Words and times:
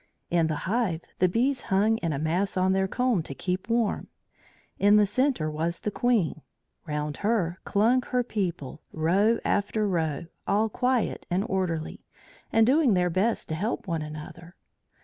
In 0.31 0.47
the 0.47 0.55
hive 0.65 1.01
the 1.19 1.29
bees 1.29 1.61
hung 1.69 1.99
in 1.99 2.11
a 2.11 2.17
mass 2.17 2.57
on 2.57 2.73
their 2.73 2.87
comb 2.87 3.21
to 3.21 3.35
keep 3.35 3.69
warm. 3.69 4.07
In 4.79 4.95
the 4.95 5.05
centre 5.05 5.47
was 5.47 5.81
the 5.81 5.91
Queen; 5.91 6.41
round 6.87 7.17
her 7.17 7.59
clung 7.65 8.01
her 8.07 8.23
people, 8.23 8.81
row 8.91 9.37
after 9.45 9.87
row, 9.87 10.25
all 10.47 10.69
quiet 10.69 11.27
and 11.29 11.45
orderly, 11.47 12.03
and 12.51 12.65
doing 12.65 12.95
their 12.95 13.11
best 13.11 13.47
to 13.49 13.53
help 13.53 13.85
one 13.85 14.01
another. 14.01 14.55